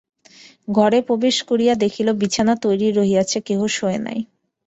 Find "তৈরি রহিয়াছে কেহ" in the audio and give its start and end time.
2.63-3.59